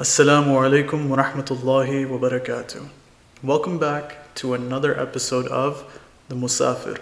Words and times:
Assalamu 0.00 0.56
alaikum 0.56 1.08
wa 1.08 1.18
rahmatullahi 1.18 2.08
wa 2.08 2.16
barakatuh. 2.16 2.88
Welcome 3.42 3.78
back 3.78 4.34
to 4.36 4.54
another 4.54 4.98
episode 4.98 5.46
of 5.48 6.00
The 6.30 6.34
Musafir. 6.34 6.98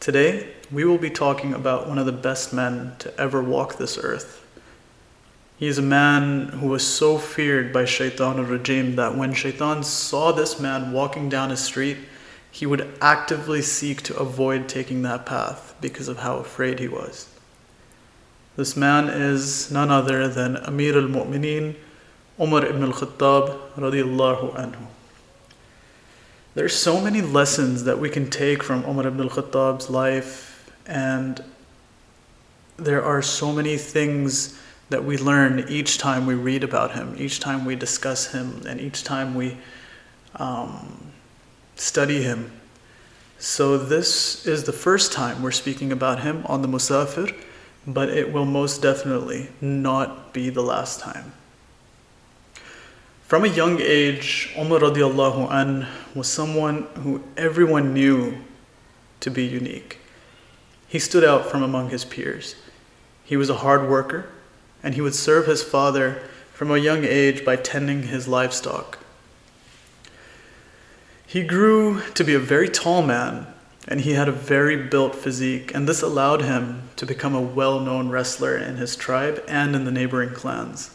Today, 0.00 0.48
we 0.72 0.84
will 0.84 0.98
be 0.98 1.10
talking 1.10 1.54
about 1.54 1.86
one 1.88 1.98
of 1.98 2.06
the 2.06 2.10
best 2.10 2.52
men 2.52 2.96
to 2.98 3.16
ever 3.20 3.40
walk 3.40 3.78
this 3.78 3.96
earth. 3.96 4.44
He 5.56 5.68
is 5.68 5.78
a 5.78 5.82
man 5.82 6.48
who 6.48 6.66
was 6.66 6.84
so 6.84 7.18
feared 7.18 7.72
by 7.72 7.84
Shaitan 7.84 8.40
al 8.40 8.46
Rajim 8.46 8.96
that 8.96 9.16
when 9.16 9.32
Shaitan 9.32 9.84
saw 9.84 10.32
this 10.32 10.58
man 10.58 10.90
walking 10.90 11.28
down 11.28 11.52
a 11.52 11.56
street, 11.56 11.98
he 12.50 12.66
would 12.66 12.92
actively 13.00 13.62
seek 13.62 14.02
to 14.02 14.16
avoid 14.16 14.68
taking 14.68 15.02
that 15.02 15.24
path 15.24 15.76
because 15.80 16.08
of 16.08 16.18
how 16.18 16.38
afraid 16.38 16.80
he 16.80 16.88
was. 16.88 17.28
This 18.56 18.76
man 18.76 19.08
is 19.08 19.70
none 19.70 19.92
other 19.92 20.26
than 20.26 20.56
Amir 20.56 20.98
al 20.98 21.06
Mu'mineen 21.06 21.76
Umar 22.42 22.66
ibn 22.66 22.82
al-Khattab 22.82 23.56
radiallahu 23.76 24.54
anhu. 24.56 24.86
There's 26.54 26.74
so 26.74 27.00
many 27.00 27.22
lessons 27.22 27.84
that 27.84 27.98
we 27.98 28.10
can 28.10 28.28
take 28.28 28.62
from 28.62 28.84
Umar 28.84 29.06
ibn 29.06 29.20
al-Khattab's 29.20 29.88
life 29.88 30.72
and 30.86 31.42
there 32.76 33.02
are 33.04 33.22
so 33.22 33.52
many 33.52 33.76
things 33.76 34.58
that 34.90 35.04
we 35.04 35.16
learn 35.16 35.64
each 35.68 35.98
time 35.98 36.26
we 36.26 36.34
read 36.34 36.64
about 36.64 36.92
him, 36.92 37.14
each 37.16 37.40
time 37.40 37.64
we 37.64 37.76
discuss 37.76 38.32
him, 38.32 38.62
and 38.66 38.80
each 38.80 39.04
time 39.04 39.34
we 39.34 39.56
um, 40.36 41.12
study 41.76 42.22
him. 42.22 42.52
So, 43.38 43.78
this 43.78 44.46
is 44.46 44.64
the 44.64 44.72
first 44.72 45.12
time 45.12 45.42
we're 45.42 45.50
speaking 45.50 45.90
about 45.90 46.20
him 46.20 46.44
on 46.46 46.62
the 46.62 46.68
Musafir, 46.68 47.34
but 47.86 48.08
it 48.08 48.32
will 48.32 48.44
most 48.44 48.82
definitely 48.82 49.48
not 49.60 50.32
be 50.32 50.50
the 50.50 50.62
last 50.62 51.00
time. 51.00 51.32
From 53.32 53.46
a 53.46 53.48
young 53.48 53.80
age, 53.80 54.52
Umar 54.58 54.80
radiallahu 54.80 55.50
an 55.50 55.86
was 56.14 56.28
someone 56.28 56.82
who 56.96 57.22
everyone 57.34 57.94
knew 57.94 58.36
to 59.20 59.30
be 59.30 59.42
unique. 59.42 60.00
He 60.86 60.98
stood 60.98 61.24
out 61.24 61.46
from 61.46 61.62
among 61.62 61.88
his 61.88 62.04
peers. 62.04 62.56
He 63.24 63.38
was 63.38 63.48
a 63.48 63.64
hard 63.64 63.88
worker, 63.88 64.28
and 64.82 64.94
he 64.94 65.00
would 65.00 65.14
serve 65.14 65.46
his 65.46 65.62
father 65.62 66.20
from 66.52 66.70
a 66.70 66.76
young 66.76 67.04
age 67.06 67.42
by 67.42 67.56
tending 67.56 68.02
his 68.02 68.28
livestock. 68.28 68.98
He 71.26 71.42
grew 71.42 72.02
to 72.12 72.24
be 72.24 72.34
a 72.34 72.38
very 72.38 72.68
tall 72.68 73.00
man, 73.00 73.46
and 73.88 74.02
he 74.02 74.12
had 74.12 74.28
a 74.28 74.32
very 74.32 74.76
built 74.76 75.14
physique, 75.14 75.74
and 75.74 75.88
this 75.88 76.02
allowed 76.02 76.42
him 76.42 76.90
to 76.96 77.06
become 77.06 77.34
a 77.34 77.40
well 77.40 77.80
known 77.80 78.10
wrestler 78.10 78.58
in 78.58 78.76
his 78.76 78.94
tribe 78.94 79.42
and 79.48 79.74
in 79.74 79.86
the 79.86 79.90
neighboring 79.90 80.34
clans. 80.34 80.90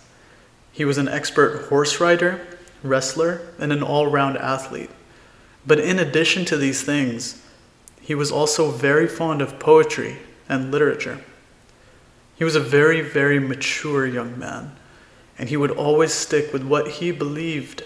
He 0.78 0.86
was 0.86 1.00
an 1.00 1.10
expert 1.10 1.70
horse 1.70 2.00
rider, 2.00 2.40
wrestler, 2.84 3.42
and 3.58 3.74
an 3.74 3.82
all 3.82 4.06
round 4.12 4.38
athlete. 4.38 4.92
But 5.66 5.80
in 5.80 5.98
addition 5.98 6.46
to 6.46 6.56
these 6.56 6.84
things, 6.84 7.42
he 8.00 8.14
was 8.14 8.32
also 8.32 8.70
very 8.70 9.08
fond 9.08 9.42
of 9.42 9.58
poetry 9.58 10.18
and 10.48 10.70
literature. 10.72 11.22
He 12.36 12.44
was 12.44 12.56
a 12.56 12.60
very, 12.60 13.02
very 13.02 13.40
mature 13.40 14.06
young 14.06 14.38
man, 14.38 14.74
and 15.40 15.50
he 15.50 15.58
would 15.58 15.72
always 15.72 16.14
stick 16.14 16.54
with 16.54 16.62
what 16.62 16.88
he 16.88 17.12
believed 17.12 17.84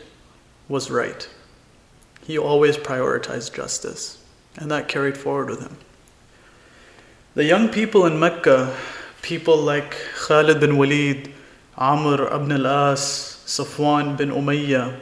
was 0.68 0.92
right. 0.92 1.30
He 2.28 2.38
always 2.38 2.76
prioritized 2.76 3.54
justice, 3.54 4.22
and 4.58 4.70
that 4.70 4.90
carried 4.90 5.18
forward 5.18 5.50
with 5.50 5.62
him. 5.62 5.78
The 7.36 7.46
young 7.46 7.70
people 7.70 8.06
in 8.06 8.20
Mecca, 8.20 8.76
people 9.22 9.56
like 9.56 9.96
Khalid 10.28 10.60
bin 10.60 10.78
Walid, 10.78 11.34
Amr 11.82 12.28
ibn 12.28 12.52
al-As, 12.52 13.00
Safwan 13.48 14.16
bin 14.16 14.30
Umayyah. 14.30 15.00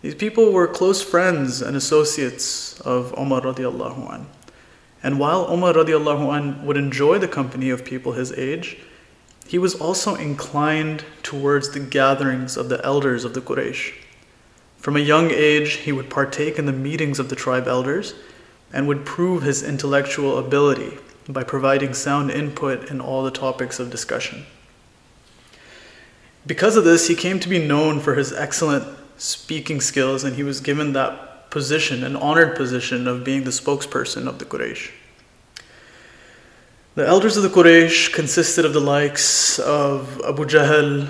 These 0.00 0.14
people 0.14 0.50
were 0.50 0.66
close 0.66 1.02
friends 1.02 1.60
and 1.60 1.76
associates 1.76 2.80
of 2.80 3.12
Umar 3.18 3.42
radiallahu 3.42 4.14
an. 4.14 4.26
And 5.02 5.18
while 5.18 5.46
Umar 5.52 5.74
radiallahu 5.74 6.34
an 6.34 6.64
would 6.64 6.78
enjoy 6.78 7.18
the 7.18 7.28
company 7.28 7.68
of 7.68 7.84
people 7.84 8.12
his 8.12 8.32
age, 8.32 8.78
he 9.46 9.58
was 9.58 9.74
also 9.74 10.14
inclined 10.14 11.04
towards 11.22 11.72
the 11.72 11.80
gatherings 11.80 12.56
of 12.56 12.70
the 12.70 12.82
elders 12.82 13.26
of 13.26 13.34
the 13.34 13.42
Quraysh. 13.42 13.92
From 14.78 14.96
a 14.96 15.00
young 15.00 15.30
age, 15.30 15.72
he 15.84 15.92
would 15.92 16.08
partake 16.08 16.58
in 16.58 16.64
the 16.64 16.72
meetings 16.72 17.18
of 17.18 17.28
the 17.28 17.36
tribe 17.36 17.68
elders 17.68 18.14
and 18.72 18.88
would 18.88 19.04
prove 19.04 19.42
his 19.42 19.62
intellectual 19.62 20.38
ability 20.38 20.96
by 21.28 21.44
providing 21.44 21.92
sound 21.92 22.30
input 22.30 22.90
in 22.90 23.02
all 23.02 23.22
the 23.22 23.30
topics 23.30 23.78
of 23.78 23.90
discussion. 23.90 24.46
Because 26.46 26.76
of 26.76 26.84
this, 26.84 27.08
he 27.08 27.14
came 27.16 27.40
to 27.40 27.48
be 27.48 27.58
known 27.58 27.98
for 27.98 28.14
his 28.14 28.32
excellent 28.32 28.84
speaking 29.18 29.80
skills, 29.80 30.22
and 30.22 30.36
he 30.36 30.44
was 30.44 30.60
given 30.60 30.92
that 30.92 31.50
position, 31.50 32.04
an 32.04 32.14
honored 32.14 32.54
position 32.54 33.08
of 33.08 33.24
being 33.24 33.44
the 33.44 33.50
spokesperson 33.50 34.28
of 34.28 34.38
the 34.38 34.44
Quraysh. 34.44 34.90
The 36.94 37.06
elders 37.06 37.36
of 37.36 37.42
the 37.42 37.48
Quraysh 37.48 38.12
consisted 38.12 38.64
of 38.64 38.72
the 38.72 38.80
likes 38.80 39.58
of 39.58 40.20
Abu 40.22 40.44
Jahl, 40.44 41.08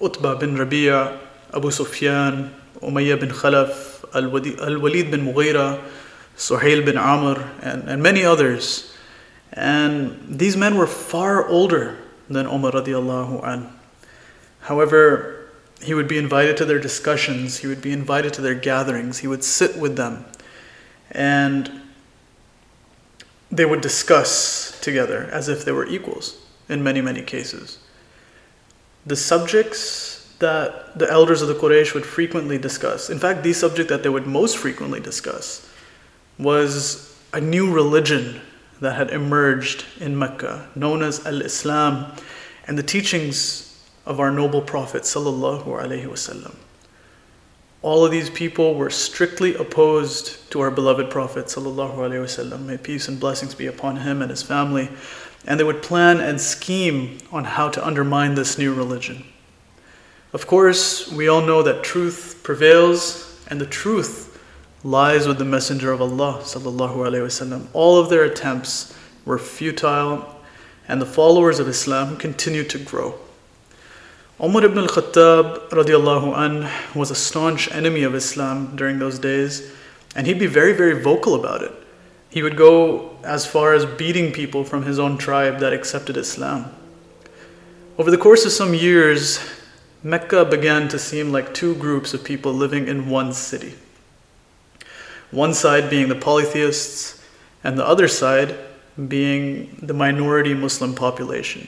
Utbah 0.00 0.36
bin 0.36 0.56
Rabi'a, 0.56 1.18
Abu 1.52 1.70
Sufyan, 1.70 2.54
Umayyah 2.80 3.18
bin 3.18 3.30
Khalaf, 3.30 4.04
Al 4.14 4.30
Walid 4.30 5.10
bin 5.10 5.26
Mughira, 5.26 5.82
Suhail 6.36 6.84
bin 6.84 6.96
Amr, 6.96 7.50
and, 7.62 7.88
and 7.88 8.02
many 8.02 8.24
others. 8.24 8.94
And 9.52 10.38
these 10.38 10.56
men 10.56 10.76
were 10.76 10.86
far 10.86 11.48
older 11.48 11.98
than 12.30 12.46
Umar 12.46 12.72
radiallahu 12.72 13.42
anhu. 13.42 13.77
However, 14.60 15.50
he 15.82 15.94
would 15.94 16.08
be 16.08 16.18
invited 16.18 16.56
to 16.58 16.64
their 16.64 16.78
discussions, 16.78 17.58
he 17.58 17.66
would 17.66 17.80
be 17.80 17.92
invited 17.92 18.32
to 18.34 18.42
their 18.42 18.54
gatherings, 18.54 19.18
he 19.18 19.26
would 19.26 19.44
sit 19.44 19.76
with 19.76 19.96
them, 19.96 20.24
and 21.10 21.80
they 23.50 23.64
would 23.64 23.80
discuss 23.80 24.78
together 24.80 25.28
as 25.32 25.48
if 25.48 25.64
they 25.64 25.72
were 25.72 25.86
equals 25.86 26.36
in 26.68 26.82
many, 26.82 27.00
many 27.00 27.22
cases. 27.22 27.78
The 29.06 29.16
subjects 29.16 30.34
that 30.38 30.98
the 30.98 31.10
elders 31.10 31.42
of 31.42 31.48
the 31.48 31.54
Quraysh 31.54 31.94
would 31.94 32.04
frequently 32.04 32.58
discuss, 32.58 33.10
in 33.10 33.18
fact, 33.18 33.42
the 33.42 33.52
subject 33.52 33.88
that 33.88 34.02
they 34.02 34.08
would 34.08 34.26
most 34.26 34.58
frequently 34.58 35.00
discuss, 35.00 35.68
was 36.38 37.16
a 37.32 37.40
new 37.40 37.72
religion 37.72 38.40
that 38.80 38.94
had 38.94 39.10
emerged 39.10 39.84
in 39.98 40.18
Mecca, 40.18 40.68
known 40.74 41.02
as 41.02 41.24
Al 41.26 41.42
Islam, 41.42 42.12
and 42.66 42.78
the 42.78 42.82
teachings 42.82 43.67
of 44.08 44.18
our 44.18 44.32
noble 44.32 44.62
Prophet 44.62 45.02
sallallahu 45.02 45.66
alaihi 45.66 46.06
wasallam. 46.06 46.54
All 47.82 48.06
of 48.06 48.10
these 48.10 48.30
people 48.30 48.74
were 48.74 48.88
strictly 48.88 49.54
opposed 49.54 50.50
to 50.50 50.60
our 50.60 50.70
beloved 50.70 51.10
Prophet 51.10 51.44
sallallahu 51.44 51.94
alaihi 51.96 52.24
wasallam. 52.24 52.64
May 52.64 52.78
peace 52.78 53.06
and 53.06 53.20
blessings 53.20 53.54
be 53.54 53.66
upon 53.66 53.96
him 53.98 54.22
and 54.22 54.30
his 54.30 54.42
family. 54.42 54.88
And 55.46 55.60
they 55.60 55.64
would 55.64 55.82
plan 55.82 56.20
and 56.20 56.40
scheme 56.40 57.18
on 57.30 57.44
how 57.44 57.68
to 57.68 57.86
undermine 57.86 58.34
this 58.34 58.56
new 58.56 58.72
religion. 58.72 59.26
Of 60.32 60.46
course, 60.46 61.12
we 61.12 61.28
all 61.28 61.42
know 61.42 61.62
that 61.62 61.84
truth 61.84 62.40
prevails, 62.42 63.38
and 63.48 63.60
the 63.60 63.66
truth 63.66 64.40
lies 64.82 65.28
with 65.28 65.36
the 65.36 65.44
Messenger 65.44 65.92
of 65.92 66.00
Allah 66.00 66.40
sallallahu 66.44 66.96
alaihi 66.96 67.26
wasallam. 67.26 67.66
All 67.74 67.98
of 67.98 68.08
their 68.08 68.24
attempts 68.24 68.96
were 69.26 69.38
futile, 69.38 70.34
and 70.88 70.98
the 70.98 71.06
followers 71.06 71.58
of 71.58 71.68
Islam 71.68 72.16
continued 72.16 72.70
to 72.70 72.78
grow. 72.78 73.14
Umar 74.40 74.64
ibn 74.64 74.78
al-Khattab 74.78 75.70
radiallahu 75.70 76.32
an 76.38 76.70
was 76.94 77.10
a 77.10 77.14
staunch 77.16 77.68
enemy 77.72 78.04
of 78.04 78.14
Islam 78.14 78.76
during 78.76 79.00
those 79.00 79.18
days, 79.18 79.72
and 80.14 80.28
he'd 80.28 80.38
be 80.38 80.46
very, 80.46 80.72
very 80.72 81.02
vocal 81.02 81.34
about 81.34 81.60
it. 81.60 81.72
He 82.30 82.44
would 82.44 82.56
go 82.56 83.16
as 83.24 83.46
far 83.46 83.74
as 83.74 83.84
beating 83.84 84.30
people 84.30 84.62
from 84.62 84.84
his 84.84 84.96
own 84.96 85.18
tribe 85.18 85.58
that 85.58 85.72
accepted 85.72 86.16
Islam. 86.16 86.72
Over 87.98 88.12
the 88.12 88.16
course 88.16 88.44
of 88.44 88.52
some 88.52 88.74
years, 88.74 89.40
Mecca 90.04 90.44
began 90.44 90.86
to 90.90 91.00
seem 91.00 91.32
like 91.32 91.52
two 91.52 91.74
groups 91.74 92.14
of 92.14 92.22
people 92.22 92.52
living 92.52 92.86
in 92.86 93.10
one 93.10 93.32
city. 93.32 93.74
One 95.32 95.52
side 95.52 95.90
being 95.90 96.08
the 96.08 96.14
polytheists, 96.14 97.20
and 97.64 97.76
the 97.76 97.84
other 97.84 98.06
side 98.06 98.56
being 99.08 99.76
the 99.82 99.94
minority 99.94 100.54
Muslim 100.54 100.94
population. 100.94 101.66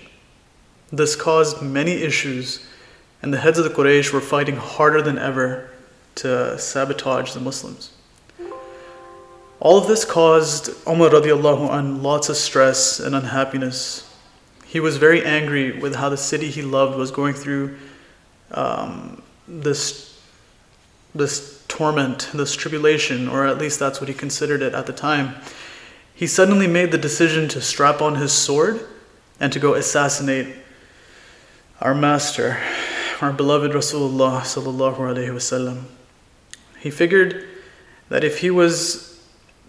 This 0.93 1.15
caused 1.15 1.63
many 1.63 1.93
issues, 1.93 2.67
and 3.23 3.33
the 3.33 3.39
heads 3.39 3.59
of 3.59 3.65
the 3.65 3.71
Quraysh 3.71 4.13
were 4.13 4.21
fighting 4.21 4.57
harder 4.57 5.01
than 5.01 5.19
ever 5.19 5.71
to 6.17 6.59
sabotage 6.59 7.33
the 7.33 7.41
Muslims. 7.41 7.93
All 9.61 9.77
of 9.77 9.87
this 9.87 10.05
caused 10.05 10.71
Umar 10.89 11.11
radiallahu 11.11 11.71
an 11.71 12.03
lots 12.03 12.29
of 12.29 12.37
stress 12.37 12.99
and 12.99 13.15
unhappiness. 13.15 14.09
He 14.65 14.81
was 14.81 14.97
very 14.97 15.25
angry 15.25 15.79
with 15.79 15.97
how 15.97 16.09
the 16.09 16.17
city 16.17 16.51
he 16.51 16.63
loved 16.63 16.97
was 16.97 17.11
going 17.11 17.35
through 17.35 17.77
um, 18.53 19.23
this, 19.47 20.19
this 21.15 21.63
torment, 21.69 22.31
this 22.33 22.57
tribulation, 22.57 23.29
or 23.29 23.47
at 23.47 23.59
least 23.59 23.79
that's 23.79 24.01
what 24.01 24.09
he 24.09 24.15
considered 24.15 24.63
it 24.63 24.75
at 24.75 24.87
the 24.87 24.93
time. 24.93 25.35
He 26.15 26.27
suddenly 26.27 26.67
made 26.67 26.91
the 26.91 26.99
decision 26.99 27.49
to 27.49 27.61
strap 27.61 28.01
on 28.01 28.17
his 28.17 28.33
sword 28.33 28.81
and 29.39 29.53
to 29.53 29.59
go 29.59 29.75
assassinate 29.75 30.57
our 31.81 31.95
master 31.95 32.59
our 33.21 33.33
beloved 33.33 33.73
Rasulullah 33.73 34.41
sallallahu 34.41 34.97
alaihi 34.97 35.29
wasallam. 35.29 35.83
He 36.79 36.91
figured 36.91 37.47
that 38.09 38.25
if 38.25 38.39
he 38.39 38.51
was 38.51 39.23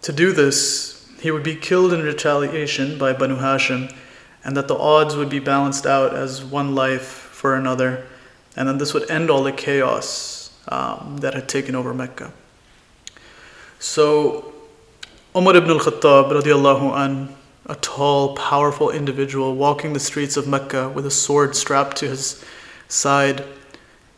to 0.03 0.13
do 0.13 0.31
this, 0.31 1.09
he 1.19 1.31
would 1.31 1.43
be 1.43 1.55
killed 1.55 1.91
in 1.91 2.01
retaliation 2.01 2.97
by 2.97 3.11
Banu 3.11 3.37
Hashim, 3.37 3.93
and 4.43 4.55
that 4.55 4.69
the 4.69 4.77
odds 4.77 5.15
would 5.15 5.29
be 5.29 5.39
balanced 5.39 5.85
out 5.85 6.15
as 6.15 6.43
one 6.43 6.73
life 6.73 7.03
for 7.03 7.55
another, 7.55 8.07
and 8.55 8.67
then 8.67 8.77
this 8.77 8.93
would 8.93 9.09
end 9.11 9.29
all 9.29 9.43
the 9.43 9.51
chaos 9.51 10.57
um, 10.69 11.17
that 11.17 11.33
had 11.33 11.49
taken 11.49 11.75
over 11.75 11.93
Mecca. 11.93 12.31
So, 13.79 14.53
Umar 15.35 15.55
ibn 15.57 15.71
al-Khattab 15.71 16.31
radiallahu 16.31 16.95
an, 16.95 17.35
a 17.65 17.75
tall, 17.75 18.35
powerful 18.35 18.89
individual 18.89 19.55
walking 19.55 19.93
the 19.93 19.99
streets 19.99 20.37
of 20.37 20.47
Mecca 20.47 20.89
with 20.89 21.05
a 21.05 21.11
sword 21.11 21.55
strapped 21.55 21.97
to 21.97 22.07
his 22.07 22.43
side, 22.87 23.43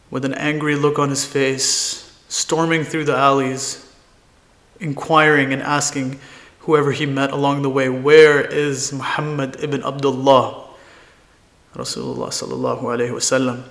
with 0.09 0.25
an 0.25 0.33
angry 0.35 0.75
look 0.75 0.97
on 0.97 1.09
his 1.09 1.25
face, 1.25 2.19
storming 2.29 2.83
through 2.83 3.05
the 3.05 3.15
alleys, 3.15 3.89
inquiring 4.79 5.53
and 5.53 5.61
asking 5.61 6.19
whoever 6.59 6.91
he 6.91 7.05
met 7.05 7.31
along 7.31 7.61
the 7.61 7.69
way, 7.69 7.89
Where 7.89 8.41
is 8.41 8.93
Muhammad 8.93 9.57
ibn 9.61 9.83
Abdullah? 9.83 10.69
Rasulullah 11.75 12.29
sallallahu 12.29 12.81
alayhi 12.81 13.11
wasallam. 13.11 13.63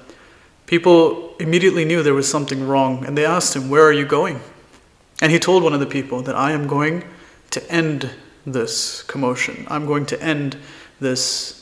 People 0.66 1.34
immediately 1.38 1.84
knew 1.84 2.02
there 2.02 2.14
was 2.14 2.30
something 2.30 2.66
wrong 2.66 3.04
and 3.04 3.16
they 3.16 3.24
asked 3.24 3.54
him, 3.54 3.70
Where 3.70 3.84
are 3.84 3.92
you 3.92 4.04
going? 4.04 4.40
And 5.20 5.30
he 5.30 5.38
told 5.38 5.62
one 5.62 5.72
of 5.72 5.80
the 5.80 5.86
people 5.86 6.22
that 6.22 6.34
I 6.34 6.52
am 6.52 6.66
going 6.66 7.04
to 7.50 7.70
end 7.70 8.10
this 8.46 9.02
commotion. 9.02 9.66
I'm 9.68 9.86
going 9.86 10.06
to 10.06 10.22
end 10.22 10.56
this. 11.00 11.58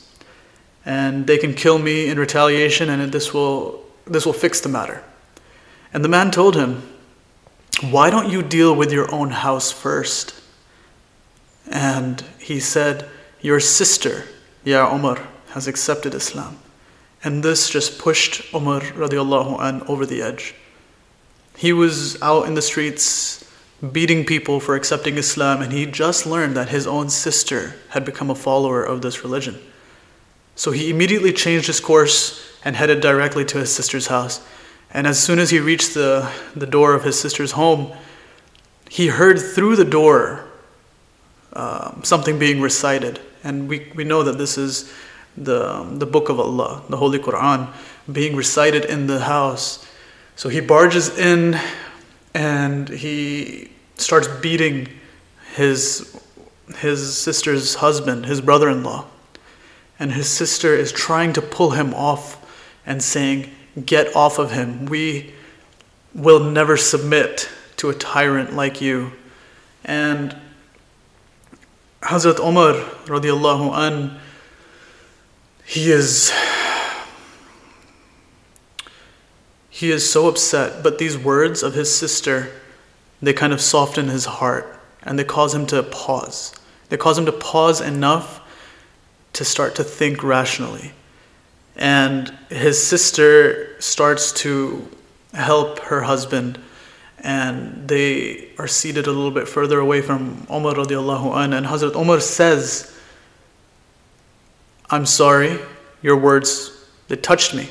And 0.85 1.27
they 1.27 1.39
can 1.39 1.55
kill 1.55 1.79
me 1.79 2.09
in 2.09 2.19
retaliation 2.19 2.89
and 2.89 3.13
this 3.13 3.35
will, 3.35 3.85
this 4.07 4.25
will 4.25 4.33
fix 4.33 4.61
the 4.61 4.69
matter. 4.69 5.05
And 5.93 6.05
the 6.05 6.09
man 6.09 6.31
told 6.31 6.57
him, 6.57 6.83
Why 7.83 8.11
don't 8.11 8.31
you 8.31 8.43
deal 8.43 8.75
with 8.75 8.93
your 8.93 9.13
own 9.13 9.31
house 9.31 9.71
first? 9.71 10.35
And 11.71 12.23
he 12.39 12.61
said, 12.61 13.09
Your 13.41 13.61
sister, 13.61 14.25
Ya 14.65 14.95
Umar, 14.95 15.29
has 15.51 15.69
accepted 15.69 16.15
Islam. 16.15 16.59
And 17.23 17.43
this 17.43 17.69
just 17.69 17.99
pushed 17.99 18.53
Umar 18.55 18.81
radiallahu 18.81 19.61
an 19.61 19.83
over 19.83 20.07
the 20.07 20.23
edge. 20.23 20.55
He 21.57 21.73
was 21.73 22.21
out 22.23 22.47
in 22.47 22.55
the 22.55 22.63
streets 22.63 23.45
beating 23.93 24.27
people 24.27 24.61
for 24.61 24.75
accepting 24.75 25.17
Islam, 25.17 25.63
and 25.63 25.73
he 25.73 25.87
just 25.87 26.27
learned 26.27 26.57
that 26.57 26.69
his 26.69 26.87
own 26.87 27.09
sister 27.09 27.77
had 27.91 28.05
become 28.05 28.31
a 28.31 28.35
follower 28.35 28.85
of 28.85 29.01
this 29.01 29.25
religion. 29.25 29.59
So 30.55 30.71
he 30.71 30.91
immediately 30.91 31.33
changed 31.33 31.67
his 31.67 31.81
course 31.81 32.47
and 32.65 32.77
headed 32.77 33.01
directly 33.01 33.45
to 33.47 33.59
his 33.59 33.75
sister's 33.75 34.09
house. 34.09 34.47
And 34.93 35.07
as 35.07 35.23
soon 35.23 35.39
as 35.39 35.51
he 35.51 35.59
reached 35.59 35.95
the, 35.95 36.31
the 36.55 36.67
door 36.67 36.95
of 36.95 37.05
his 37.05 37.19
sister's 37.19 37.53
home, 37.53 37.93
he 38.91 39.07
heard 39.07 39.39
through 39.39 39.77
the 39.77 39.85
door 39.85 40.45
um, 41.55 42.01
something 42.05 42.39
being 42.39 42.61
recited. 42.61 43.21
And 43.43 43.69
we, 43.69 43.91
we 43.95 44.05
know 44.05 44.23
that 44.23 44.37
this 44.37 44.59
is 44.59 44.93
the, 45.37 45.85
the 45.93 46.07
book 46.07 46.29
of 46.29 46.39
Allah, 46.39 46.83
the 46.91 46.97
Holy 46.97 47.19
Quran, 47.19 47.73
being 48.11 48.37
recited 48.37 48.85
in 48.85 49.07
the 49.07 49.21
house. 49.21 49.87
So 50.37 50.49
he 50.49 50.61
barges 50.61 51.17
in 51.17 51.59
and 52.35 52.89
he 52.89 53.71
starts 53.97 54.29
beating 54.41 54.89
his, 55.55 56.19
his 56.79 57.17
sister's 57.17 57.77
husband, 57.77 58.27
his 58.27 58.41
brother 58.41 58.69
in 58.69 58.83
law. 58.83 59.07
And 59.99 60.13
his 60.13 60.29
sister 60.29 60.75
is 60.75 60.93
trying 60.93 61.33
to 61.35 61.43
pull 61.43 61.71
him 61.71 61.93
off 61.95 62.39
and 62.87 63.03
saying, 63.03 63.51
Get 63.85 64.15
off 64.17 64.39
of 64.39 64.51
him. 64.51 64.87
We 64.87 65.33
will 66.15 66.41
never 66.41 66.77
submit 66.77 67.49
to 67.77 67.91
a 67.91 67.95
tyrant 67.95 68.55
like 68.55 68.81
you. 68.81 69.13
And 69.85 70.37
Hazrat 72.03 72.41
Umar 72.41 72.75
radiallahu 73.05 73.73
an, 73.75 74.19
he 75.65 75.91
is 75.91 76.33
he 79.81 79.91
is 79.91 80.13
so 80.13 80.29
upset, 80.29 80.83
but 80.83 80.99
these 80.99 81.17
words 81.17 81.63
of 81.63 81.73
his 81.73 81.91
sister, 81.91 82.53
they 83.23 83.33
kind 83.33 83.51
of 83.51 83.63
soften 83.63 84.09
his 84.09 84.27
heart 84.27 84.79
and 85.05 85.19
they 85.19 85.25
cause 85.25 85.55
him 85.55 85.65
to 85.69 85.83
pause. 85.83 86.55
They 86.91 86.99
cause 86.99 87.17
him 87.17 87.25
to 87.25 87.33
pause 87.33 87.81
enough 87.81 88.43
to 89.33 89.43
start 89.43 89.77
to 89.77 89.83
think 89.83 90.23
rationally. 90.23 90.93
And 91.77 92.29
his 92.51 92.87
sister 92.87 93.81
starts 93.81 94.33
to 94.45 94.87
help 95.33 95.79
her 95.79 96.03
husband 96.03 96.61
and 97.21 97.89
they 97.89 98.51
are 98.59 98.69
seated 98.69 99.07
a 99.07 99.13
little 99.13 99.31
bit 99.31 99.49
further 99.49 99.81
away 99.81 100.03
from 100.03 100.47
Umar 100.51 100.75
radiallahu 100.75 101.35
an, 101.43 101.55
and 101.55 101.65
Hazrat 101.65 101.97
Umar 101.97 102.21
says, 102.21 102.95
I'm 104.91 105.07
sorry, 105.07 105.59
your 106.03 106.19
words, 106.19 106.71
they 107.09 107.17
touched 107.17 107.55
me. 107.55 107.71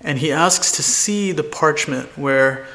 And 0.00 0.18
he 0.18 0.32
asks 0.32 0.72
to 0.72 0.82
see 0.82 1.32
the 1.32 1.42
parchment 1.42 2.16
where 2.16 2.66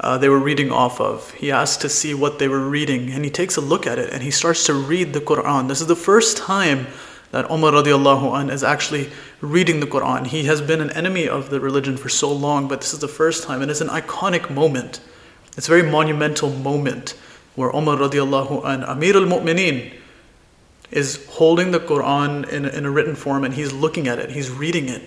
uh, 0.00 0.18
they 0.18 0.28
were 0.28 0.38
reading 0.38 0.72
off 0.72 1.00
of. 1.00 1.32
He 1.34 1.52
asks 1.52 1.80
to 1.82 1.88
see 1.88 2.14
what 2.14 2.38
they 2.38 2.48
were 2.48 2.68
reading, 2.68 3.10
and 3.10 3.24
he 3.24 3.30
takes 3.30 3.56
a 3.56 3.60
look 3.60 3.86
at 3.86 3.98
it, 3.98 4.12
and 4.12 4.22
he 4.22 4.30
starts 4.30 4.64
to 4.66 4.74
read 4.74 5.12
the 5.12 5.20
Quran. 5.20 5.68
This 5.68 5.80
is 5.80 5.86
the 5.86 5.96
first 5.96 6.36
time 6.36 6.86
that 7.30 7.50
Umar 7.50 7.72
radiallahu 7.72 8.40
an 8.40 8.50
is 8.50 8.62
actually 8.62 9.10
reading 9.40 9.80
the 9.80 9.86
Quran. 9.86 10.26
He 10.26 10.44
has 10.44 10.60
been 10.60 10.80
an 10.80 10.90
enemy 10.90 11.28
of 11.28 11.50
the 11.50 11.60
religion 11.60 11.96
for 11.96 12.08
so 12.08 12.32
long, 12.32 12.68
but 12.68 12.80
this 12.80 12.92
is 12.92 13.00
the 13.00 13.08
first 13.08 13.44
time, 13.44 13.62
and 13.62 13.70
it's 13.70 13.80
an 13.80 13.88
iconic 13.88 14.50
moment. 14.50 15.00
It's 15.56 15.68
a 15.68 15.70
very 15.70 15.88
monumental 15.90 16.50
moment 16.50 17.14
where 17.54 17.70
Umar 17.70 17.96
radiallahu 17.96 18.64
an, 18.64 18.82
Amir 18.84 19.16
al 19.16 19.24
Mu'mineen, 19.24 19.92
is 20.90 21.26
holding 21.30 21.70
the 21.70 21.80
Quran 21.80 22.48
in, 22.48 22.64
in 22.66 22.84
a 22.84 22.90
written 22.90 23.14
form 23.14 23.44
and 23.44 23.54
he's 23.54 23.72
looking 23.72 24.06
at 24.08 24.18
it, 24.18 24.30
he's 24.30 24.50
reading 24.50 24.88
it. 24.88 25.02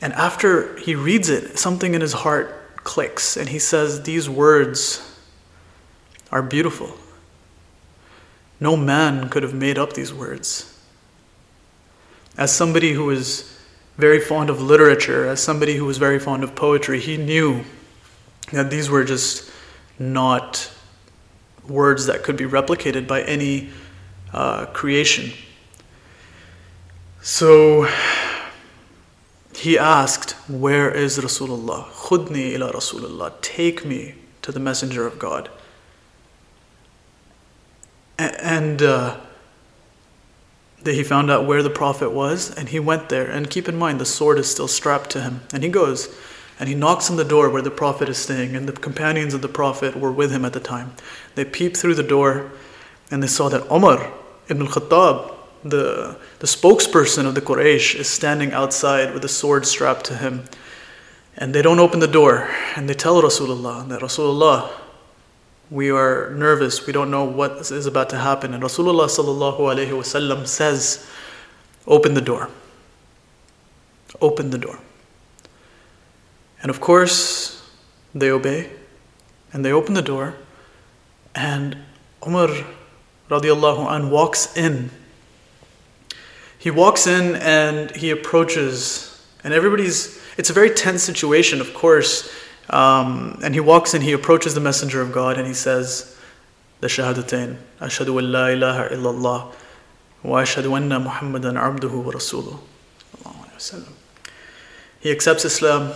And 0.00 0.12
after 0.12 0.76
he 0.76 0.94
reads 0.94 1.28
it, 1.28 1.58
something 1.58 1.94
in 1.94 2.00
his 2.00 2.12
heart 2.12 2.76
clicks 2.84 3.36
and 3.36 3.48
he 3.48 3.58
says, 3.58 4.02
These 4.02 4.28
words 4.28 5.04
are 6.30 6.42
beautiful. 6.42 6.96
No 8.60 8.76
man 8.76 9.28
could 9.28 9.42
have 9.42 9.54
made 9.54 9.78
up 9.78 9.92
these 9.92 10.12
words. 10.12 10.74
As 12.36 12.52
somebody 12.52 12.92
who 12.92 13.04
was 13.04 13.56
very 13.96 14.20
fond 14.20 14.48
of 14.50 14.60
literature, 14.60 15.26
as 15.26 15.42
somebody 15.42 15.76
who 15.76 15.84
was 15.84 15.98
very 15.98 16.18
fond 16.18 16.44
of 16.44 16.54
poetry, 16.54 17.00
he 17.00 17.16
knew 17.16 17.64
that 18.52 18.70
these 18.70 18.88
were 18.88 19.04
just 19.04 19.50
not 19.98 20.70
words 21.66 22.06
that 22.06 22.22
could 22.22 22.36
be 22.36 22.44
replicated 22.44 23.06
by 23.06 23.22
any 23.22 23.70
uh, 24.32 24.66
creation. 24.66 25.32
So 27.20 27.88
he 29.58 29.78
asked, 29.78 30.32
Where 30.48 30.90
is 30.90 31.18
Rasulullah? 31.18 31.86
Khudni 31.86 32.52
ila 32.52 32.72
Rasulullah. 32.72 33.32
Take 33.40 33.84
me 33.84 34.14
to 34.42 34.52
the 34.52 34.60
Messenger 34.60 35.06
of 35.06 35.18
God. 35.18 35.50
And 38.18 38.82
uh, 38.82 39.18
he 40.84 41.04
found 41.04 41.30
out 41.30 41.46
where 41.46 41.62
the 41.62 41.70
Prophet 41.70 42.10
was, 42.10 42.54
and 42.56 42.68
he 42.68 42.80
went 42.80 43.08
there. 43.08 43.30
And 43.30 43.50
keep 43.50 43.68
in 43.68 43.76
mind, 43.76 44.00
the 44.00 44.06
sword 44.06 44.38
is 44.38 44.50
still 44.50 44.68
strapped 44.68 45.10
to 45.10 45.20
him. 45.20 45.42
And 45.52 45.62
he 45.62 45.68
goes, 45.68 46.14
and 46.58 46.68
he 46.68 46.74
knocks 46.74 47.10
on 47.10 47.16
the 47.16 47.24
door 47.24 47.48
where 47.50 47.62
the 47.62 47.70
Prophet 47.70 48.08
is 48.08 48.18
staying, 48.18 48.56
and 48.56 48.68
the 48.68 48.72
companions 48.72 49.34
of 49.34 49.42
the 49.42 49.48
Prophet 49.48 49.96
were 49.96 50.10
with 50.10 50.32
him 50.32 50.44
at 50.44 50.52
the 50.52 50.60
time. 50.60 50.92
They 51.36 51.44
peeped 51.44 51.76
through 51.76 51.94
the 51.94 52.02
door, 52.02 52.50
and 53.10 53.22
they 53.22 53.28
saw 53.28 53.48
that 53.48 53.70
Umar 53.70 54.12
ibn 54.48 54.66
al-Khattab, 54.66 55.37
the, 55.64 56.16
the 56.38 56.46
spokesperson 56.46 57.26
of 57.26 57.34
the 57.34 57.40
Quraysh, 57.40 57.94
is 57.94 58.08
standing 58.08 58.52
outside 58.52 59.14
with 59.14 59.24
a 59.24 59.28
sword 59.28 59.66
strapped 59.66 60.04
to 60.06 60.16
him. 60.16 60.44
And 61.36 61.54
they 61.54 61.62
don't 61.62 61.78
open 61.78 62.00
the 62.00 62.08
door, 62.08 62.48
and 62.74 62.88
they 62.88 62.94
tell 62.94 63.22
Rasulullah 63.22 63.88
that 63.88 64.00
Rasulullah, 64.00 64.70
we 65.70 65.90
are 65.90 66.30
nervous. 66.30 66.86
We 66.86 66.92
don't 66.92 67.10
know 67.10 67.24
what 67.24 67.70
is 67.70 67.86
about 67.86 68.10
to 68.10 68.18
happen. 68.18 68.54
And 68.54 68.62
Rasulullah 68.62 69.06
sallallahu 69.06 69.58
alaihi 69.58 69.90
wasallam 69.90 70.46
says, 70.46 71.06
"Open 71.86 72.14
the 72.14 72.20
door. 72.20 72.48
Open 74.20 74.50
the 74.50 74.58
door." 74.58 74.78
And 76.62 76.70
of 76.70 76.80
course, 76.80 77.62
they 78.14 78.30
obey, 78.30 78.70
and 79.52 79.64
they 79.64 79.72
open 79.72 79.94
the 79.94 80.02
door, 80.02 80.34
and 81.34 81.76
Umar 82.26 82.48
radiallahu 83.30 83.86
an 83.90 84.10
walks 84.10 84.56
in. 84.56 84.90
He 86.68 86.72
walks 86.72 87.06
in 87.06 87.36
and 87.36 87.90
he 87.96 88.10
approaches, 88.10 89.26
and 89.42 89.54
everybody's. 89.54 90.20
It's 90.36 90.50
a 90.50 90.52
very 90.52 90.68
tense 90.68 91.02
situation, 91.02 91.62
of 91.62 91.72
course. 91.72 92.30
Um, 92.68 93.40
and 93.42 93.54
he 93.54 93.60
walks 93.60 93.94
in, 93.94 94.02
he 94.02 94.12
approaches 94.12 94.54
the 94.54 94.60
Messenger 94.60 95.00
of 95.00 95.10
God, 95.10 95.38
and 95.38 95.46
he 95.46 95.54
says, 95.54 96.14
the 96.80 96.88
Shahadatain, 96.88 97.56
Ashhadu 97.80 98.18
an 98.18 98.30
la 98.30 98.48
ilaha 98.48 98.94
illallah, 98.94 99.54
wa 100.22 100.42
ashhadu 100.42 100.76
anna 100.76 101.00
Muhammadan 101.00 101.54
abduhu 101.54 102.04
wa 102.04 102.12
rasuluh. 102.12 102.60
He 105.00 105.10
accepts 105.10 105.46
Islam 105.46 105.94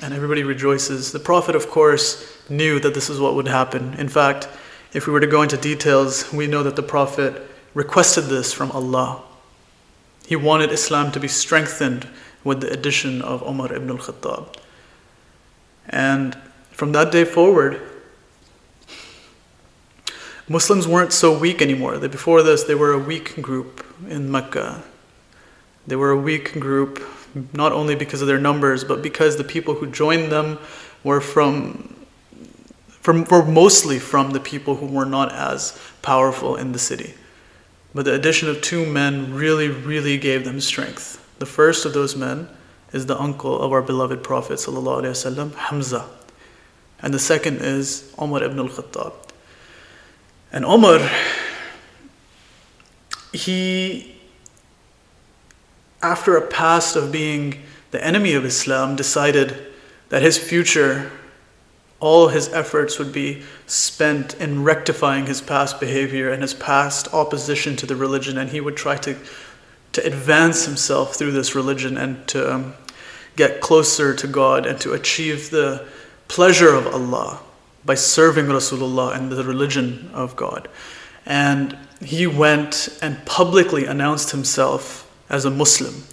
and 0.00 0.14
everybody 0.14 0.44
rejoices. 0.44 1.10
The 1.10 1.18
Prophet, 1.18 1.56
of 1.56 1.68
course, 1.70 2.48
knew 2.48 2.78
that 2.78 2.94
this 2.94 3.10
is 3.10 3.18
what 3.18 3.34
would 3.34 3.48
happen. 3.48 3.94
In 3.94 4.08
fact, 4.08 4.48
if 4.92 5.08
we 5.08 5.12
were 5.12 5.18
to 5.18 5.26
go 5.26 5.42
into 5.42 5.56
details, 5.56 6.32
we 6.32 6.46
know 6.46 6.62
that 6.62 6.76
the 6.76 6.84
Prophet 6.84 7.42
requested 7.74 8.26
this 8.26 8.52
from 8.52 8.70
Allah. 8.70 9.24
He 10.28 10.36
wanted 10.36 10.70
Islam 10.72 11.10
to 11.12 11.20
be 11.20 11.26
strengthened 11.26 12.06
with 12.44 12.60
the 12.60 12.70
addition 12.70 13.22
of 13.22 13.40
Umar 13.40 13.72
ibn 13.72 13.88
al 13.88 13.96
Khattab. 13.96 14.56
And 15.88 16.36
from 16.70 16.92
that 16.92 17.10
day 17.10 17.24
forward, 17.24 17.80
Muslims 20.46 20.86
weren't 20.86 21.14
so 21.14 21.36
weak 21.36 21.62
anymore. 21.62 21.96
Before 21.96 22.42
this, 22.42 22.64
they 22.64 22.74
were 22.74 22.92
a 22.92 22.98
weak 22.98 23.40
group 23.40 23.82
in 24.06 24.30
Mecca. 24.30 24.84
They 25.86 25.96
were 25.96 26.10
a 26.10 26.20
weak 26.20 26.60
group, 26.60 27.02
not 27.54 27.72
only 27.72 27.94
because 27.94 28.20
of 28.20 28.28
their 28.28 28.38
numbers, 28.38 28.84
but 28.84 29.00
because 29.00 29.38
the 29.38 29.44
people 29.44 29.76
who 29.76 29.86
joined 29.90 30.30
them 30.30 30.58
were 31.04 31.22
from, 31.22 31.96
from 33.00 33.24
were 33.24 33.46
mostly 33.46 33.98
from 33.98 34.32
the 34.32 34.40
people 34.40 34.76
who 34.76 34.88
were 34.88 35.06
not 35.06 35.32
as 35.32 35.80
powerful 36.02 36.54
in 36.54 36.72
the 36.72 36.78
city. 36.78 37.14
But 37.93 38.05
the 38.05 38.13
addition 38.13 38.49
of 38.49 38.61
two 38.61 38.85
men 38.85 39.33
really, 39.33 39.67
really 39.67 40.17
gave 40.17 40.45
them 40.45 40.59
strength. 40.59 41.23
The 41.39 41.45
first 41.45 41.85
of 41.85 41.93
those 41.93 42.15
men 42.15 42.49
is 42.91 43.05
the 43.05 43.19
uncle 43.19 43.59
of 43.59 43.71
our 43.71 43.81
beloved 43.81 44.23
Prophet, 44.23 44.59
وسلم, 44.59 45.55
Hamza. 45.55 46.07
And 47.01 47.13
the 47.13 47.19
second 47.19 47.57
is 47.57 48.13
Umar 48.21 48.43
ibn 48.43 48.59
al 48.59 48.69
Khattab. 48.69 49.13
And 50.51 50.63
Omar, 50.63 50.99
he, 53.33 54.15
after 56.01 56.37
a 56.37 56.47
past 56.47 56.95
of 56.95 57.11
being 57.11 57.61
the 57.91 58.03
enemy 58.03 58.33
of 58.33 58.45
Islam, 58.45 58.95
decided 58.95 59.57
that 60.09 60.21
his 60.21 60.37
future, 60.37 61.11
all 62.00 62.28
his 62.28 62.48
efforts 62.52 62.98
would 62.98 63.12
be 63.12 63.42
spent 63.66 64.34
in 64.34 64.62
rectifying 64.62 65.26
his 65.26 65.40
past 65.40 65.80
behavior 65.80 66.30
and 66.30 66.42
his 66.42 66.54
past 66.54 67.12
opposition 67.12 67.74
to 67.76 67.86
the 67.86 67.96
religion, 67.96 68.38
and 68.38 68.50
he 68.50 68.60
would 68.60 68.76
try 68.76 68.96
to, 68.96 69.16
to 69.92 70.06
advance 70.06 70.64
himself 70.64 71.16
through 71.16 71.32
this 71.32 71.54
religion 71.54 71.96
and 71.96 72.26
to 72.28 72.54
um, 72.54 72.74
get 73.34 73.60
closer 73.60 74.14
to 74.14 74.26
God 74.26 74.64
and 74.66 74.80
to 74.80 74.92
achieve 74.92 75.50
the 75.50 75.86
pleasure 76.28 76.74
of 76.74 76.86
Allah 76.86 77.40
by 77.84 77.94
serving 77.94 78.46
Rasulullah 78.46 79.16
and 79.16 79.32
the 79.32 79.44
religion 79.44 80.10
of 80.12 80.36
God. 80.36 80.68
And 81.26 81.76
he 82.00 82.26
went 82.26 82.96
and 83.02 83.24
publicly 83.26 83.86
announced 83.86 84.30
himself 84.30 85.10
as 85.28 85.44
a 85.44 85.50
Muslim. 85.50 86.04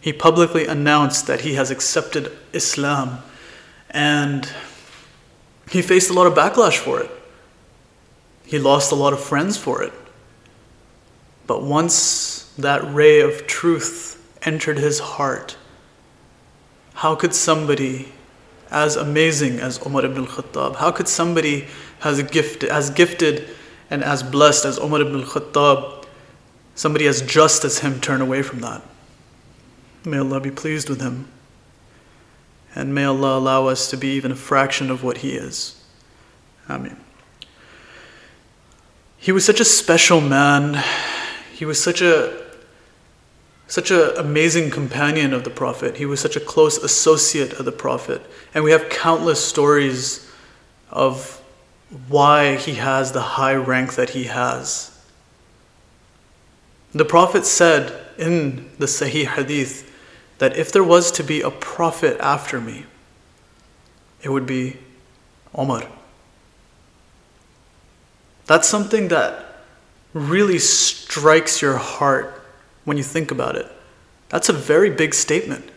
He 0.00 0.12
publicly 0.12 0.66
announced 0.66 1.26
that 1.26 1.42
he 1.42 1.54
has 1.54 1.70
accepted 1.70 2.32
Islam 2.52 3.18
and 3.90 4.52
he 5.70 5.82
faced 5.82 6.10
a 6.10 6.12
lot 6.12 6.26
of 6.26 6.34
backlash 6.34 6.78
for 6.78 7.00
it. 7.00 7.10
He 8.44 8.58
lost 8.58 8.92
a 8.92 8.94
lot 8.94 9.12
of 9.12 9.20
friends 9.20 9.56
for 9.56 9.82
it. 9.82 9.92
But 11.46 11.62
once 11.62 12.52
that 12.58 12.82
ray 12.92 13.20
of 13.20 13.46
truth 13.46 14.22
entered 14.42 14.78
his 14.78 14.98
heart, 14.98 15.56
how 16.94 17.14
could 17.14 17.34
somebody 17.34 18.12
as 18.70 18.96
amazing 18.96 19.60
as 19.60 19.78
Umar 19.84 20.04
ibn 20.04 20.18
al-Khattab? 20.24 20.76
How 20.76 20.90
could 20.90 21.08
somebody 21.08 21.66
as 22.02 22.22
gifted, 22.22 22.70
as 22.70 22.90
gifted 22.90 23.48
and 23.90 24.02
as 24.02 24.22
blessed 24.22 24.64
as 24.64 24.78
Umar 24.78 25.02
ibn 25.02 25.20
al-Khattab, 25.20 26.06
somebody 26.74 27.06
as 27.06 27.22
just 27.22 27.64
as 27.64 27.78
him, 27.78 28.00
turn 28.00 28.20
away 28.20 28.42
from 28.42 28.60
that? 28.60 28.82
May 30.04 30.18
Allah 30.18 30.40
be 30.40 30.50
pleased 30.50 30.88
with 30.88 31.00
him. 31.00 31.28
And 32.74 32.94
may 32.94 33.04
Allah 33.04 33.38
allow 33.38 33.66
us 33.66 33.90
to 33.90 33.96
be 33.96 34.08
even 34.14 34.32
a 34.32 34.36
fraction 34.36 34.90
of 34.90 35.04
what 35.04 35.18
he 35.18 35.32
is. 35.32 35.82
Ameen. 36.68 36.96
He 39.18 39.30
was 39.30 39.44
such 39.44 39.60
a 39.60 39.64
special 39.64 40.20
man. 40.20 40.82
He 41.52 41.64
was 41.64 41.82
such 41.82 42.00
a 42.00 42.40
such 43.68 43.90
an 43.90 44.10
amazing 44.18 44.68
companion 44.70 45.32
of 45.32 45.44
the 45.44 45.50
Prophet. 45.50 45.96
He 45.96 46.04
was 46.04 46.20
such 46.20 46.36
a 46.36 46.40
close 46.40 46.76
associate 46.76 47.54
of 47.54 47.64
the 47.64 47.72
Prophet. 47.72 48.20
And 48.52 48.64
we 48.64 48.72
have 48.72 48.90
countless 48.90 49.42
stories 49.42 50.30
of 50.90 51.40
why 52.08 52.56
he 52.56 52.74
has 52.74 53.12
the 53.12 53.22
high 53.22 53.54
rank 53.54 53.94
that 53.94 54.10
he 54.10 54.24
has. 54.24 54.90
The 56.92 57.06
Prophet 57.06 57.46
said 57.46 57.98
in 58.18 58.70
the 58.78 58.84
Sahih 58.84 59.24
Hadith 59.24 59.90
that 60.42 60.56
if 60.56 60.72
there 60.72 60.82
was 60.82 61.12
to 61.12 61.22
be 61.22 61.40
a 61.40 61.52
prophet 61.52 62.16
after 62.18 62.60
me, 62.60 62.84
it 64.24 64.28
would 64.28 64.44
be 64.44 64.76
Omar. 65.54 65.84
That's 68.46 68.68
something 68.68 69.06
that 69.06 69.62
really 70.12 70.58
strikes 70.58 71.62
your 71.62 71.76
heart 71.76 72.42
when 72.84 72.96
you 72.96 73.04
think 73.04 73.30
about 73.30 73.54
it. 73.54 73.70
That's 74.30 74.48
a 74.48 74.52
very 74.52 74.90
big 74.90 75.14
statement. 75.14 75.70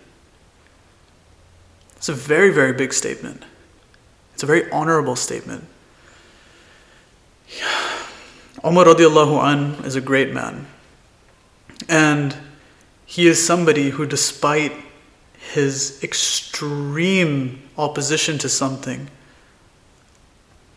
It's 1.98 2.10
a 2.10 2.14
very, 2.14 2.50
very 2.50 2.74
big 2.74 2.92
statement. 2.92 3.44
It's 4.34 4.42
a 4.42 4.48
very 4.48 4.68
honorable 4.72 5.16
statement. 5.16 5.64
Umar 8.66 8.86
radiallahu 8.86 9.44
an 9.44 9.86
is 9.86 9.96
a 9.96 10.02
great 10.02 10.34
man. 10.34 10.66
And 11.88 12.36
he 13.06 13.28
is 13.28 13.46
somebody 13.46 13.92
who, 13.92 14.06
despite 14.06 14.74
his 15.54 16.04
extreme 16.04 17.62
opposition 17.78 18.38
to 18.40 18.50
something, 18.50 19.10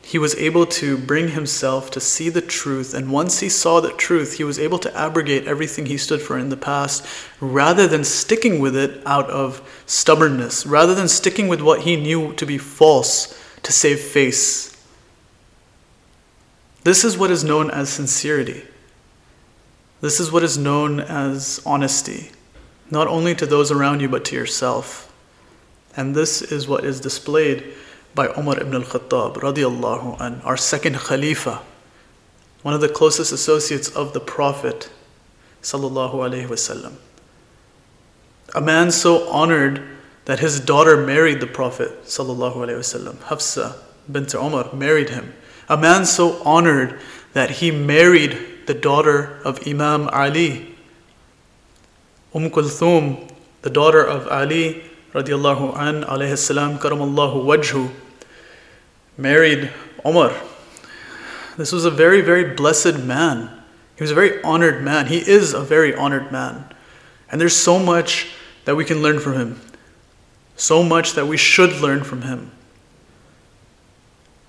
he 0.02 0.18
was 0.18 0.34
able 0.36 0.64
to 0.64 0.96
bring 0.96 1.28
himself 1.28 1.90
to 1.90 2.00
see 2.00 2.30
the 2.30 2.40
truth. 2.40 2.94
And 2.94 3.12
once 3.12 3.40
he 3.40 3.50
saw 3.50 3.80
the 3.80 3.92
truth, 3.92 4.34
he 4.34 4.44
was 4.44 4.58
able 4.58 4.78
to 4.78 4.96
abrogate 4.96 5.46
everything 5.46 5.84
he 5.84 5.98
stood 5.98 6.22
for 6.22 6.38
in 6.38 6.48
the 6.48 6.56
past 6.56 7.06
rather 7.40 7.86
than 7.86 8.04
sticking 8.04 8.58
with 8.58 8.74
it 8.74 9.02
out 9.04 9.28
of 9.28 9.60
stubbornness, 9.84 10.64
rather 10.64 10.94
than 10.94 11.08
sticking 11.08 11.46
with 11.46 11.60
what 11.60 11.82
he 11.82 11.96
knew 11.96 12.32
to 12.34 12.46
be 12.46 12.56
false 12.56 13.38
to 13.62 13.70
save 13.70 14.00
face. 14.00 14.74
This 16.84 17.04
is 17.04 17.18
what 17.18 17.30
is 17.30 17.44
known 17.44 17.70
as 17.70 17.90
sincerity. 17.90 18.64
This 20.00 20.20
is 20.20 20.30
what 20.30 20.44
is 20.44 20.56
known 20.56 21.00
as 21.00 21.60
honesty, 21.66 22.30
not 22.90 23.08
only 23.08 23.34
to 23.34 23.46
those 23.46 23.72
around 23.72 24.00
you, 24.00 24.08
but 24.08 24.24
to 24.26 24.36
yourself. 24.36 25.12
And 25.96 26.14
this 26.14 26.40
is 26.40 26.68
what 26.68 26.84
is 26.84 27.00
displayed 27.00 27.74
by 28.14 28.28
Umar 28.38 28.60
ibn 28.60 28.74
al-Khattab 28.74 29.34
radiallahu 29.34 30.20
an, 30.20 30.40
our 30.42 30.56
second 30.56 30.96
Khalifa, 30.96 31.62
one 32.62 32.74
of 32.74 32.80
the 32.80 32.88
closest 32.88 33.32
associates 33.32 33.88
of 33.88 34.12
the 34.12 34.20
Prophet 34.20 34.90
sallallahu 35.62 36.14
alaihi 36.14 36.46
wasallam. 36.46 36.94
A 38.54 38.60
man 38.60 38.92
so 38.92 39.28
honored 39.28 39.82
that 40.26 40.38
his 40.38 40.60
daughter 40.60 40.96
married 40.96 41.40
the 41.40 41.46
Prophet 41.46 42.04
sallallahu 42.04 42.54
alaihi 42.56 42.78
wasallam. 42.78 43.20
Hafsa 43.22 43.76
bint 44.10 44.32
Umar 44.34 44.72
married 44.72 45.10
him. 45.10 45.34
A 45.68 45.76
man 45.76 46.06
so 46.06 46.40
honored 46.44 47.00
that 47.32 47.50
he 47.50 47.70
married 47.70 48.38
the 48.68 48.74
daughter 48.74 49.40
of 49.44 49.66
Imam 49.66 50.08
Ali. 50.10 50.76
Umm 52.34 52.50
Kulthum, 52.50 53.32
the 53.62 53.70
daughter 53.70 54.04
of 54.04 54.28
Ali 54.28 54.84
radiallahu 55.14 55.74
an 55.74 56.04
alayhi 56.04 56.36
salam 56.36 56.78
karamallahu 56.78 57.44
wajhu 57.44 57.90
married 59.16 59.72
Omar. 60.04 60.32
This 61.56 61.72
was 61.72 61.86
a 61.86 61.90
very, 61.90 62.20
very 62.20 62.54
blessed 62.54 62.98
man. 62.98 63.50
He 63.96 64.04
was 64.04 64.10
a 64.10 64.14
very 64.14 64.40
honored 64.42 64.82
man. 64.82 65.06
He 65.06 65.18
is 65.18 65.54
a 65.54 65.62
very 65.62 65.94
honored 65.94 66.30
man. 66.30 66.66
And 67.32 67.40
there's 67.40 67.56
so 67.56 67.78
much 67.78 68.28
that 68.66 68.76
we 68.76 68.84
can 68.84 69.00
learn 69.00 69.18
from 69.18 69.32
him. 69.32 69.60
So 70.56 70.82
much 70.82 71.14
that 71.14 71.26
we 71.26 71.38
should 71.38 71.80
learn 71.80 72.04
from 72.04 72.22
him. 72.22 72.52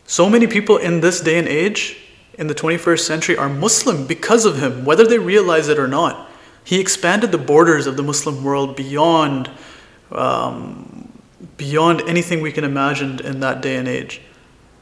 So 0.05 0.29
many 0.29 0.45
people 0.45 0.75
in 0.75 0.99
this 0.99 1.21
day 1.21 1.39
and 1.39 1.47
age, 1.47 2.08
in 2.39 2.47
the 2.47 2.55
21st 2.55 3.01
century, 3.01 3.37
are 3.37 3.49
Muslim 3.49 4.07
because 4.07 4.45
of 4.45 4.59
him, 4.59 4.85
whether 4.85 5.05
they 5.05 5.19
realize 5.19 5.67
it 5.67 5.77
or 5.77 5.89
not. 5.89 6.31
He 6.63 6.79
expanded 6.79 7.33
the 7.33 7.37
borders 7.37 7.85
of 7.85 7.97
the 7.97 8.03
Muslim 8.03 8.45
world 8.45 8.77
beyond, 8.77 9.51
um, 10.13 11.11
beyond 11.57 12.01
anything 12.07 12.41
we 12.41 12.53
can 12.53 12.63
imagine 12.63 13.19
in 13.19 13.41
that 13.41 13.61
day 13.61 13.75
and 13.75 13.89
age. 13.89 14.21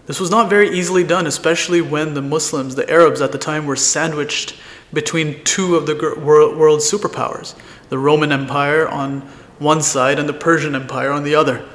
This 0.06 0.20
was 0.20 0.30
not 0.30 0.50
very 0.50 0.70
easily 0.70 1.04
done, 1.04 1.26
especially 1.26 1.82
when 1.82 2.14
the 2.14 2.22
Muslims, 2.22 2.76
the 2.76 2.90
Arabs 2.90 3.22
at 3.22 3.32
the 3.32 3.40
time, 3.40 3.66
were 3.66 3.76
sandwiched 3.76 4.56
between 4.94 5.44
two 5.44 5.76
of 5.76 5.88
the 5.88 5.96
world's 6.24 6.90
superpowers 6.90 7.56
the 7.90 7.98
Roman 7.98 8.32
Empire 8.34 8.88
on 8.88 9.22
one 9.60 9.82
side 9.82 10.20
and 10.20 10.28
the 10.28 10.34
Persian 10.34 10.76
Empire 10.76 11.12
on 11.12 11.24
the 11.24 11.34
other. 11.34 11.66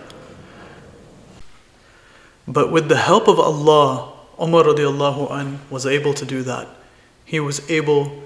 But 2.46 2.70
with 2.70 2.88
the 2.88 2.98
help 2.98 3.28
of 3.28 3.40
Allah, 3.40 4.11
Umar 4.42 4.64
radiallahu 4.64 5.30
an 5.30 5.60
was 5.70 5.86
able 5.86 6.12
to 6.14 6.24
do 6.24 6.42
that. 6.42 6.68
He 7.24 7.38
was 7.38 7.70
able 7.70 8.22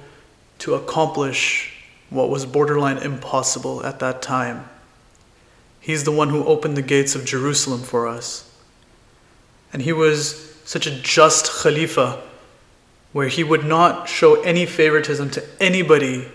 to 0.61 0.75
accomplish 0.75 1.75
what 2.09 2.31
was 2.31 2.47
borderline 2.47 2.99
impossible 2.99 3.85
at 3.85 3.99
that 3.99 4.23
time. 4.23 4.69
He's 5.79 6.05
the 6.05 6.13
one 6.13 6.31
who 6.31 6.45
opened 6.45 6.77
the 6.77 6.83
gates 6.83 7.15
of 7.15 7.25
Jerusalem 7.25 7.83
for 7.83 8.09
us. 8.09 8.51
And 9.73 9.83
he 9.83 9.93
was 9.93 10.55
such 10.65 10.87
a 10.87 10.91
just 10.91 11.63
Khalifa 11.63 12.23
where 13.13 13.29
he 13.29 13.45
would 13.45 13.65
not 13.65 14.09
show 14.09 14.41
any 14.43 14.67
favoritism 14.67 15.31
to 15.31 15.45
anybody 15.61 16.27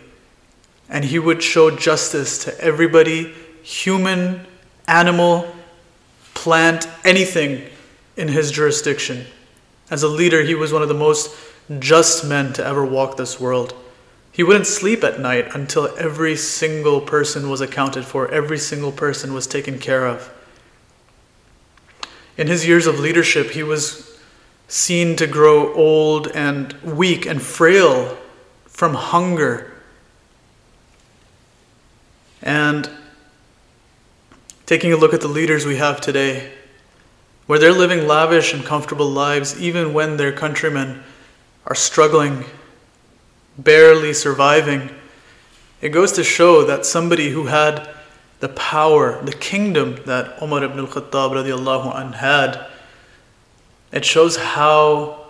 and 0.90 1.06
he 1.06 1.18
would 1.18 1.42
show 1.42 1.72
justice 1.76 2.44
to 2.44 2.60
everybody 2.60 3.34
human, 3.64 4.46
animal, 4.88 5.48
plant, 6.34 6.88
anything 7.04 7.66
in 8.18 8.28
his 8.28 8.52
jurisdiction. 8.52 9.26
As 9.92 10.04
a 10.04 10.08
leader, 10.08 10.42
he 10.42 10.56
was 10.56 10.72
one 10.72 10.82
of 10.82 10.88
the 10.88 10.94
most 10.96 11.36
just 11.80 12.26
men 12.26 12.54
to 12.54 12.66
ever 12.66 12.86
walk 12.86 13.18
this 13.18 13.40
world. 13.40 13.76
He 14.32 14.42
wouldn't 14.42 14.66
sleep 14.66 15.04
at 15.04 15.20
night 15.20 15.54
until 15.54 15.94
every 15.98 16.38
single 16.38 17.02
person 17.02 17.50
was 17.50 17.60
accounted 17.60 18.06
for, 18.06 18.32
every 18.32 18.58
single 18.58 18.94
person 18.94 19.34
was 19.34 19.46
taken 19.46 19.78
care 19.78 20.08
of. 20.08 20.34
In 22.38 22.48
his 22.48 22.66
years 22.66 22.88
of 22.88 23.00
leadership, 23.00 23.52
he 23.52 23.64
was 23.64 24.18
seen 24.70 25.18
to 25.18 25.28
grow 25.28 25.74
old 25.74 26.30
and 26.30 26.72
weak 26.82 27.26
and 27.26 27.42
frail 27.42 28.18
from 28.66 28.94
hunger. 28.94 29.74
And 32.42 32.90
taking 34.66 34.94
a 34.94 34.98
look 34.98 35.14
at 35.14 35.20
the 35.20 35.28
leaders 35.28 35.66
we 35.66 35.76
have 35.76 36.00
today, 36.00 36.54
where 37.52 37.60
they're 37.60 37.74
living 37.74 38.08
lavish 38.08 38.54
and 38.54 38.64
comfortable 38.64 39.10
lives 39.10 39.60
even 39.60 39.94
when 39.94 40.16
their 40.16 40.32
countrymen 40.32 41.04
are 41.66 41.76
struggling, 41.76 42.46
barely 43.58 44.14
surviving, 44.14 44.90
it 45.82 45.90
goes 45.90 46.14
to 46.14 46.24
show 46.24 46.64
that 46.64 46.86
somebody 46.86 47.32
who 47.32 47.48
had 47.48 47.90
the 48.40 48.48
power, 48.48 49.22
the 49.26 49.34
kingdom 49.34 49.98
that 50.06 50.42
Umar 50.42 50.64
ibn 50.64 50.80
al-Khattab 50.80 51.34
radiallahu 51.34 51.94
anh 51.94 52.14
had, 52.14 52.68
it 53.92 54.06
shows 54.06 54.38
how 54.38 55.26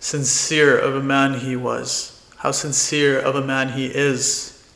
sincere 0.00 0.76
of 0.76 0.96
a 0.96 1.00
man 1.00 1.34
he 1.34 1.54
was, 1.54 2.28
how 2.38 2.50
sincere 2.50 3.20
of 3.20 3.36
a 3.36 3.40
man 3.40 3.68
he 3.68 3.86
is. 3.86 4.68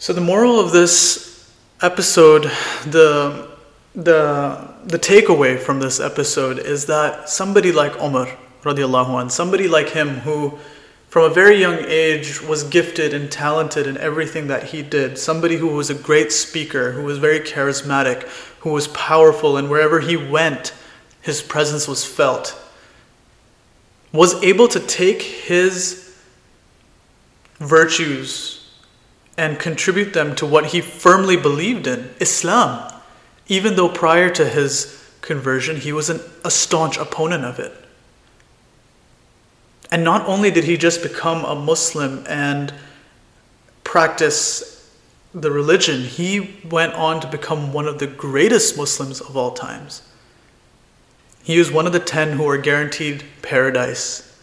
So 0.00 0.12
the 0.12 0.20
moral 0.20 0.58
of 0.58 0.72
this 0.72 1.48
episode, 1.80 2.50
the 2.86 3.51
the 3.94 4.68
the 4.84 4.98
takeaway 4.98 5.58
from 5.58 5.80
this 5.80 6.00
episode 6.00 6.58
is 6.58 6.86
that 6.86 7.28
somebody 7.28 7.72
like 7.72 7.94
Umar 8.00 8.28
radiallahu 8.62 9.20
anh, 9.20 9.28
somebody 9.28 9.68
like 9.68 9.90
him 9.90 10.20
who 10.20 10.58
from 11.08 11.24
a 11.24 11.34
very 11.34 11.56
young 11.56 11.78
age 11.80 12.40
was 12.40 12.64
gifted 12.64 13.12
and 13.12 13.30
talented 13.30 13.86
in 13.86 13.98
everything 13.98 14.46
that 14.46 14.64
he 14.64 14.80
did, 14.80 15.18
somebody 15.18 15.58
who 15.58 15.66
was 15.66 15.90
a 15.90 15.94
great 15.94 16.32
speaker, 16.32 16.92
who 16.92 17.02
was 17.02 17.18
very 17.18 17.38
charismatic, 17.38 18.22
who 18.60 18.70
was 18.70 18.88
powerful, 18.88 19.58
and 19.58 19.68
wherever 19.68 20.00
he 20.00 20.16
went, 20.16 20.72
his 21.20 21.42
presence 21.42 21.86
was 21.86 22.02
felt, 22.04 22.58
was 24.10 24.42
able 24.42 24.68
to 24.68 24.80
take 24.80 25.20
his 25.20 26.16
virtues 27.58 28.70
and 29.36 29.58
contribute 29.58 30.12
them 30.12 30.34
to 30.36 30.46
what 30.46 30.66
he 30.66 30.80
firmly 30.80 31.36
believed 31.36 31.86
in 31.86 32.08
Islam, 32.20 32.91
even 33.52 33.76
though 33.76 33.88
prior 33.90 34.30
to 34.30 34.48
his 34.48 34.98
conversion 35.20 35.76
he 35.76 35.92
was 35.92 36.08
an, 36.08 36.18
a 36.42 36.50
staunch 36.50 36.96
opponent 36.96 37.44
of 37.44 37.58
it. 37.58 37.70
And 39.90 40.02
not 40.02 40.26
only 40.26 40.50
did 40.50 40.64
he 40.64 40.78
just 40.78 41.02
become 41.02 41.44
a 41.44 41.54
Muslim 41.54 42.24
and 42.26 42.72
practice 43.84 44.90
the 45.34 45.50
religion, 45.50 46.00
he 46.00 46.60
went 46.64 46.94
on 46.94 47.20
to 47.20 47.26
become 47.26 47.74
one 47.74 47.86
of 47.86 47.98
the 47.98 48.06
greatest 48.06 48.78
Muslims 48.78 49.20
of 49.20 49.36
all 49.36 49.50
times. 49.50 50.00
He 51.42 51.58
is 51.58 51.70
one 51.70 51.86
of 51.86 51.92
the 51.92 52.00
ten 52.00 52.38
who 52.38 52.48
are 52.48 52.56
guaranteed 52.56 53.22
paradise. 53.42 54.34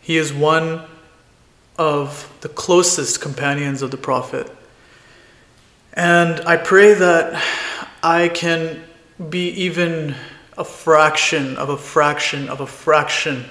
He 0.00 0.16
is 0.16 0.32
one 0.32 0.86
of 1.78 2.34
the 2.40 2.48
closest 2.48 3.20
companions 3.20 3.82
of 3.82 3.90
the 3.90 3.98
Prophet. 3.98 4.50
And 5.96 6.40
I 6.40 6.58
pray 6.58 6.92
that 6.92 7.42
I 8.02 8.28
can 8.28 8.84
be 9.30 9.48
even 9.48 10.14
a 10.58 10.64
fraction 10.64 11.56
of 11.56 11.70
a 11.70 11.76
fraction 11.78 12.50
of 12.50 12.60
a 12.60 12.66
fraction 12.66 13.46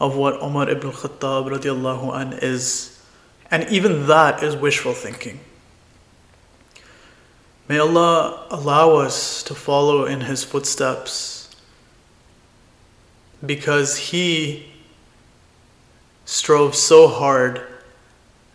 of 0.00 0.16
what 0.16 0.42
Umar 0.42 0.68
ibn 0.68 0.90
Khattab 0.90 1.48
radiallahu 1.48 2.20
an 2.20 2.38
is. 2.42 3.00
And 3.50 3.68
even 3.68 4.08
that 4.08 4.42
is 4.42 4.56
wishful 4.56 4.92
thinking. 4.92 5.38
May 7.68 7.78
Allah 7.78 8.46
allow 8.50 8.96
us 8.96 9.44
to 9.44 9.54
follow 9.54 10.04
in 10.04 10.22
His 10.22 10.42
footsteps 10.42 11.54
because 13.44 13.96
He 14.10 14.72
strove 16.24 16.74
so 16.74 17.06
hard 17.06 17.62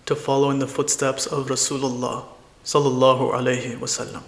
to 0.07 0.15
follow 0.15 0.49
in 0.49 0.59
the 0.59 0.67
footsteps 0.67 1.25
of 1.25 1.47
Rasulullah 1.47 2.25
sallallahu 2.63 3.31
alaihi 3.33 3.75
wasallam. 3.79 4.23